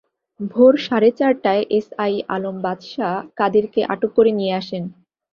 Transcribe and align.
ভোর 0.51 0.73
সাড়ে 0.85 1.09
চারটায় 1.19 1.63
এসআই 1.77 2.13
আলম 2.35 2.55
বাদশা 2.63 3.09
কাদেরকে 3.39 3.79
আটক 3.93 4.11
করে 4.17 4.31
নিয়ে 4.39 4.53
আসেন। 4.61 4.83